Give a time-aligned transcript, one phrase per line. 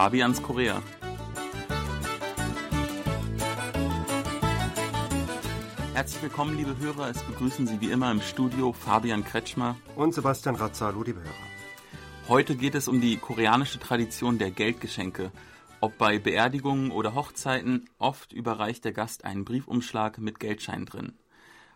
[0.00, 0.82] Fabians Korea.
[5.92, 7.10] Herzlich willkommen, liebe Hörer.
[7.10, 11.34] Es begrüßen Sie wie immer im Studio Fabian Kretschmer und Sebastian Razzalo, liebe Hörer.
[12.28, 15.32] Heute geht es um die koreanische Tradition der Geldgeschenke.
[15.82, 21.12] Ob bei Beerdigungen oder Hochzeiten, oft überreicht der Gast einen Briefumschlag mit Geldschein drin.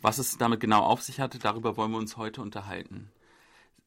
[0.00, 3.12] Was es damit genau auf sich hatte, darüber wollen wir uns heute unterhalten.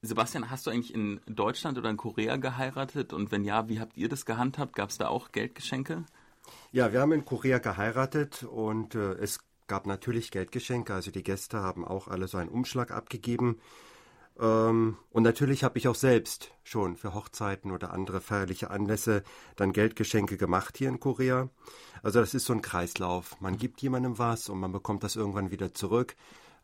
[0.03, 3.13] Sebastian, hast du eigentlich in Deutschland oder in Korea geheiratet?
[3.13, 4.75] Und wenn ja, wie habt ihr das gehandhabt?
[4.75, 6.05] Gab es da auch Geldgeschenke?
[6.71, 10.95] Ja, wir haben in Korea geheiratet und äh, es gab natürlich Geldgeschenke.
[10.95, 13.59] Also die Gäste haben auch alle so einen Umschlag abgegeben.
[14.39, 19.23] Ähm, und natürlich habe ich auch selbst schon für Hochzeiten oder andere feierliche Anlässe
[19.55, 21.49] dann Geldgeschenke gemacht hier in Korea.
[22.02, 23.39] Also das ist so ein Kreislauf.
[23.39, 26.15] Man gibt jemandem was und man bekommt das irgendwann wieder zurück.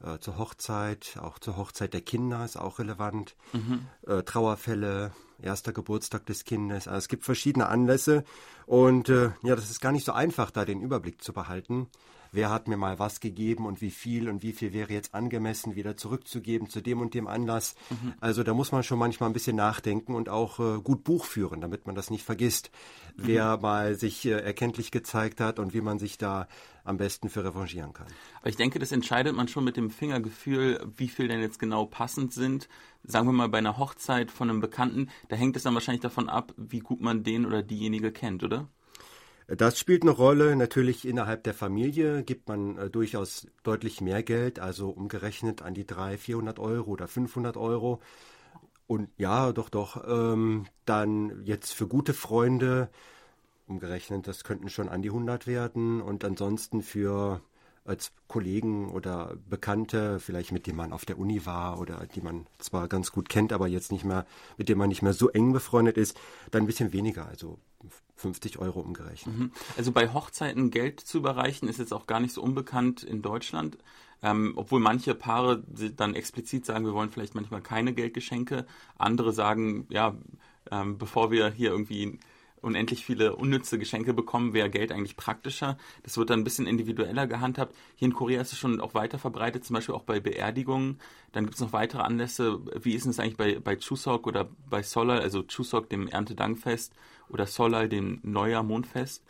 [0.03, 3.35] Äh, zur Hochzeit, auch zur Hochzeit der Kinder ist auch relevant.
[3.53, 3.87] Mhm.
[4.05, 6.87] Äh, Trauerfälle, erster Geburtstag des Kindes.
[6.87, 8.23] Also es gibt verschiedene Anlässe
[8.65, 11.89] und äh, ja, das ist gar nicht so einfach, da den Überblick zu behalten
[12.31, 15.75] wer hat mir mal was gegeben und wie viel und wie viel wäre jetzt angemessen,
[15.75, 17.75] wieder zurückzugeben zu dem und dem Anlass.
[17.89, 18.13] Mhm.
[18.19, 21.61] Also da muss man schon manchmal ein bisschen nachdenken und auch äh, gut Buch führen,
[21.61, 22.71] damit man das nicht vergisst,
[23.15, 23.23] mhm.
[23.27, 26.47] wer mal sich äh, erkenntlich gezeigt hat und wie man sich da
[26.83, 28.07] am besten für revanchieren kann.
[28.39, 31.85] Aber ich denke, das entscheidet man schon mit dem Fingergefühl, wie viel denn jetzt genau
[31.85, 32.69] passend sind.
[33.03, 36.29] Sagen wir mal bei einer Hochzeit von einem Bekannten, da hängt es dann wahrscheinlich davon
[36.29, 38.69] ab, wie gut man den oder diejenige kennt, oder?
[39.47, 40.55] Das spielt eine Rolle.
[40.57, 45.85] Natürlich innerhalb der Familie gibt man äh, durchaus deutlich mehr Geld, also umgerechnet an die
[45.85, 48.01] 300, 400 Euro oder 500 Euro.
[48.87, 52.89] Und ja, doch, doch, ähm, dann jetzt für gute Freunde,
[53.67, 56.01] umgerechnet, das könnten schon an die 100 werden.
[56.01, 57.41] Und ansonsten für
[57.87, 62.45] als Kollegen oder Bekannte, vielleicht mit denen man auf der Uni war oder die man
[62.59, 64.25] zwar ganz gut kennt, aber jetzt nicht mehr,
[64.57, 66.19] mit dem man nicht mehr so eng befreundet ist,
[66.51, 67.59] dann ein bisschen weniger, also
[68.15, 69.37] 50 Euro umgerechnet.
[69.37, 69.51] Mhm.
[69.77, 73.77] Also bei Hochzeiten Geld zu überreichen ist jetzt auch gar nicht so unbekannt in Deutschland.
[74.23, 75.63] Ähm, obwohl manche Paare
[75.95, 78.65] dann explizit sagen, wir wollen vielleicht manchmal keine Geldgeschenke.
[78.97, 80.15] Andere sagen, ja,
[80.71, 82.19] ähm, bevor wir hier irgendwie
[82.61, 85.77] unendlich viele unnütze Geschenke bekommen, wäre Geld eigentlich praktischer.
[86.03, 87.75] Das wird dann ein bisschen individueller gehandhabt.
[87.95, 90.99] Hier in Korea ist es schon auch weiter verbreitet, zum Beispiel auch bei Beerdigungen.
[91.31, 92.59] Dann gibt es noch weitere Anlässe.
[92.81, 96.93] Wie ist es eigentlich bei, bei Chuseok oder bei Solal, also Chuseok, dem Erntedankfest,
[97.29, 99.23] oder Solal, dem Neujahr Mondfest?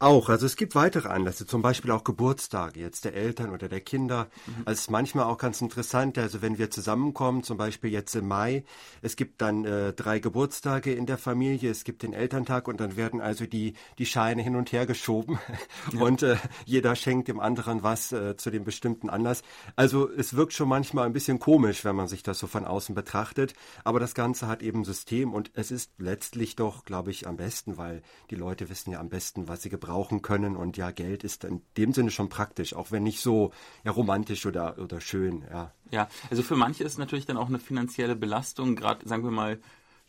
[0.00, 3.80] Auch, also es gibt weitere Anlässe, zum Beispiel auch Geburtstage jetzt der Eltern oder der
[3.80, 4.28] Kinder.
[4.46, 4.52] Mhm.
[4.58, 8.28] Also es ist manchmal auch ganz interessant, also wenn wir zusammenkommen, zum Beispiel jetzt im
[8.28, 8.62] Mai,
[9.02, 12.96] es gibt dann äh, drei Geburtstage in der Familie, es gibt den Elterntag und dann
[12.96, 15.40] werden also die, die Scheine hin und her geschoben
[15.92, 16.00] ja.
[16.00, 19.42] und äh, jeder schenkt dem anderen was äh, zu dem bestimmten Anlass.
[19.74, 22.94] Also es wirkt schon manchmal ein bisschen komisch, wenn man sich das so von außen
[22.94, 27.36] betrachtet, aber das Ganze hat eben System und es ist letztlich doch, glaube ich, am
[27.36, 30.56] besten, weil die Leute wissen ja am besten, was sie gebrauchen gebrauchen können.
[30.56, 33.52] Und ja, Geld ist in dem Sinne schon praktisch, auch wenn nicht so
[33.84, 35.44] ja, romantisch oder, oder schön.
[35.50, 35.72] Ja.
[35.90, 39.58] ja, also für manche ist natürlich dann auch eine finanzielle Belastung, gerade sagen wir mal,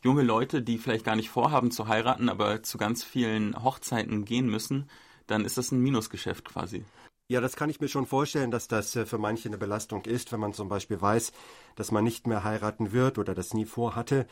[0.03, 4.47] junge Leute, die vielleicht gar nicht vorhaben zu heiraten, aber zu ganz vielen Hochzeiten gehen
[4.47, 4.89] müssen,
[5.27, 6.83] dann ist das ein Minusgeschäft quasi.
[7.31, 10.31] Ja, das kann ich mir schon vorstellen, dass das äh, für manche eine Belastung ist,
[10.31, 11.31] wenn man zum Beispiel weiß,
[11.75, 14.25] dass man nicht mehr heiraten wird oder das nie vorhatte.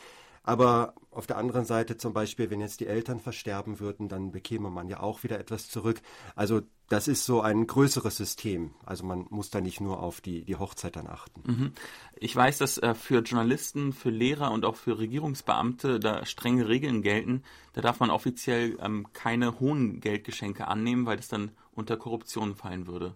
[0.48, 4.70] Aber auf der anderen Seite zum Beispiel, wenn jetzt die Eltern versterben würden, dann bekäme
[4.70, 6.02] man ja auch wieder etwas zurück.
[6.38, 8.72] Also das ist so ein größeres System.
[8.86, 11.44] Also man muss da nicht nur auf die, die Hochzeit dann achten.
[11.46, 11.72] Mhm.
[12.16, 17.02] Ich weiß, dass äh, für Journalisten, für Lehrer und auch für Regierungsbeamte da strenge Regeln
[17.02, 17.44] gelten.
[17.74, 22.88] Da darf man offiziell ähm, keine hohen Geldgeschenke annehmen, weil das dann unter Korruption fallen
[22.88, 23.16] würde.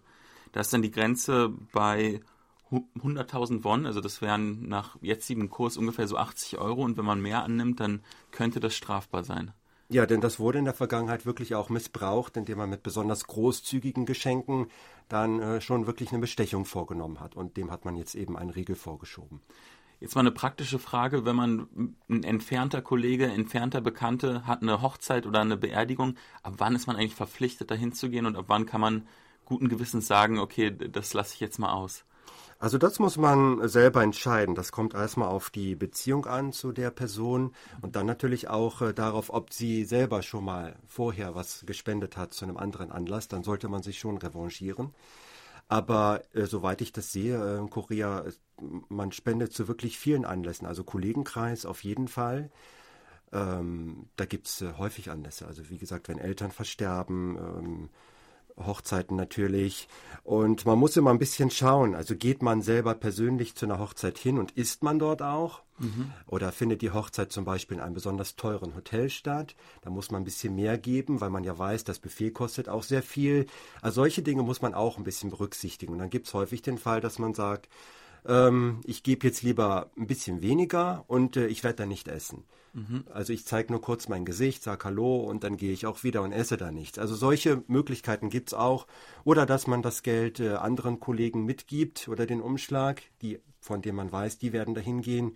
[0.51, 2.19] Da ist dann die Grenze bei
[2.71, 7.21] 100.000 Won, also das wären nach jetzigem Kurs ungefähr so 80 Euro und wenn man
[7.21, 8.01] mehr annimmt, dann
[8.31, 9.51] könnte das strafbar sein.
[9.89, 14.05] Ja, denn das wurde in der Vergangenheit wirklich auch missbraucht, indem man mit besonders großzügigen
[14.05, 14.67] Geschenken
[15.09, 18.51] dann äh, schon wirklich eine Bestechung vorgenommen hat und dem hat man jetzt eben einen
[18.51, 19.41] Riegel vorgeschoben.
[19.99, 25.27] Jetzt mal eine praktische Frage, wenn man ein entfernter Kollege, entfernter Bekannte hat eine Hochzeit
[25.27, 28.65] oder eine Beerdigung, ab wann ist man eigentlich verpflichtet, dahin zu gehen und ab wann
[28.65, 29.07] kann man
[29.43, 32.05] guten Gewissens sagen, okay, das lasse ich jetzt mal aus?
[32.61, 34.53] Also das muss man selber entscheiden.
[34.53, 38.93] Das kommt erstmal auf die Beziehung an zu der Person und dann natürlich auch äh,
[38.93, 43.27] darauf, ob sie selber schon mal vorher was gespendet hat zu einem anderen Anlass.
[43.27, 44.93] Dann sollte man sich schon revanchieren.
[45.69, 48.25] Aber äh, soweit ich das sehe äh, in Korea,
[48.89, 50.67] man spendet zu wirklich vielen Anlässen.
[50.67, 52.51] Also Kollegenkreis auf jeden Fall.
[53.31, 55.47] Ähm, da gibt's äh, häufig Anlässe.
[55.47, 57.89] Also wie gesagt, wenn Eltern versterben, ähm,
[58.57, 59.87] Hochzeiten natürlich.
[60.23, 61.95] Und man muss immer ein bisschen schauen.
[61.95, 65.61] Also geht man selber persönlich zu einer Hochzeit hin und isst man dort auch?
[65.79, 66.11] Mhm.
[66.27, 69.55] Oder findet die Hochzeit zum Beispiel in einem besonders teuren Hotel statt?
[69.81, 72.83] Da muss man ein bisschen mehr geben, weil man ja weiß, das Buffet kostet auch
[72.83, 73.47] sehr viel.
[73.81, 75.93] Also solche Dinge muss man auch ein bisschen berücksichtigen.
[75.93, 77.67] Und dann gibt es häufig den Fall, dass man sagt,
[78.25, 82.43] ähm, ich gebe jetzt lieber ein bisschen weniger und äh, ich werde da nicht essen.
[82.73, 83.03] Mhm.
[83.13, 86.21] Also ich zeige nur kurz mein Gesicht, sage Hallo und dann gehe ich auch wieder
[86.21, 86.99] und esse da nichts.
[86.99, 88.87] Also solche Möglichkeiten gibt es auch.
[89.23, 93.95] Oder dass man das Geld äh, anderen Kollegen mitgibt oder den Umschlag, die, von dem
[93.95, 95.35] man weiß, die werden dahin gehen.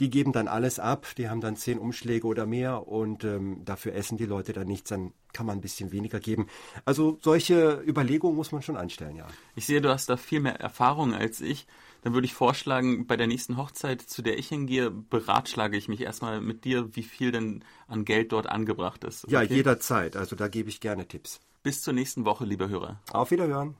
[0.00, 3.94] Die geben dann alles ab, die haben dann zehn Umschläge oder mehr und ähm, dafür
[3.94, 6.48] essen die Leute dann nichts, dann kann man ein bisschen weniger geben.
[6.86, 9.26] Also solche Überlegungen muss man schon anstellen, ja.
[9.54, 11.66] Ich sehe, du hast da viel mehr Erfahrung als ich
[12.02, 16.00] dann würde ich vorschlagen, bei der nächsten Hochzeit, zu der ich hingehe, beratschlage ich mich
[16.02, 19.24] erstmal mit dir, wie viel denn an Geld dort angebracht ist.
[19.24, 19.32] Okay?
[19.32, 20.16] Ja, jederzeit.
[20.16, 21.40] Also da gebe ich gerne Tipps.
[21.62, 23.00] Bis zur nächsten Woche, lieber Hörer.
[23.12, 23.76] Auf Wiederhören.